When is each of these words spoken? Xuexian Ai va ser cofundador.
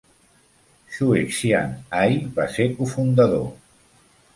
Xuexian 0.95 1.69
Ai 2.01 2.19
va 2.41 2.51
ser 2.59 2.69
cofundador. 2.83 3.51